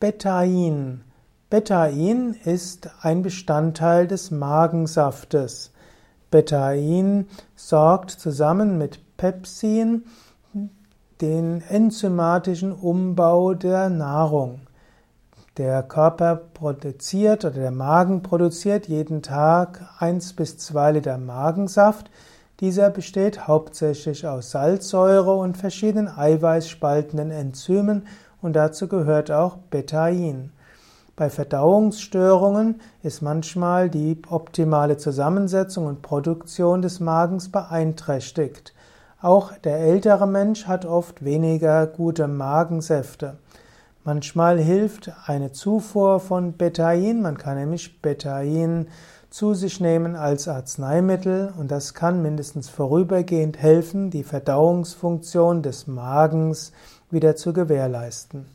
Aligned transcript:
Betain. 0.00 1.02
Betain 1.50 2.36
ist 2.44 2.88
ein 3.02 3.22
Bestandteil 3.22 4.06
des 4.06 4.30
Magensaftes. 4.30 5.72
Betain 6.30 7.26
sorgt 7.56 8.12
zusammen 8.12 8.78
mit 8.78 9.00
Pepsin 9.16 10.04
den 11.20 11.62
enzymatischen 11.62 12.70
Umbau 12.70 13.54
der 13.54 13.88
Nahrung. 13.88 14.60
Der 15.56 15.82
Körper 15.82 16.36
produziert 16.36 17.44
oder 17.44 17.58
der 17.58 17.72
Magen 17.72 18.22
produziert 18.22 18.86
jeden 18.86 19.20
Tag 19.22 19.84
eins 19.98 20.32
bis 20.32 20.58
zwei 20.58 20.92
Liter 20.92 21.18
Magensaft. 21.18 22.08
Dieser 22.60 22.90
besteht 22.90 23.48
hauptsächlich 23.48 24.28
aus 24.28 24.52
Salzsäure 24.52 25.34
und 25.34 25.56
verschiedenen 25.56 26.06
eiweißspaltenden 26.06 27.32
Enzymen 27.32 28.06
und 28.42 28.54
dazu 28.54 28.88
gehört 28.88 29.30
auch 29.30 29.56
Betain. 29.70 30.52
Bei 31.16 31.30
Verdauungsstörungen 31.30 32.80
ist 33.02 33.22
manchmal 33.22 33.90
die 33.90 34.22
optimale 34.28 34.96
Zusammensetzung 34.98 35.86
und 35.86 36.00
Produktion 36.00 36.80
des 36.80 37.00
Magens 37.00 37.50
beeinträchtigt. 37.50 38.72
Auch 39.20 39.52
der 39.58 39.78
ältere 39.78 40.28
Mensch 40.28 40.66
hat 40.66 40.86
oft 40.86 41.24
weniger 41.24 41.88
gute 41.88 42.28
Magensäfte. 42.28 43.38
Manchmal 44.08 44.58
hilft 44.58 45.12
eine 45.26 45.52
Zufuhr 45.52 46.18
von 46.18 46.56
Betain, 46.56 47.20
man 47.20 47.36
kann 47.36 47.58
nämlich 47.58 48.00
Betain 48.00 48.88
zu 49.28 49.52
sich 49.52 49.82
nehmen 49.82 50.16
als 50.16 50.48
Arzneimittel 50.48 51.52
und 51.58 51.70
das 51.70 51.92
kann 51.92 52.22
mindestens 52.22 52.70
vorübergehend 52.70 53.58
helfen, 53.58 54.08
die 54.08 54.24
Verdauungsfunktion 54.24 55.62
des 55.62 55.88
Magens 55.88 56.72
wieder 57.10 57.36
zu 57.36 57.52
gewährleisten. 57.52 58.46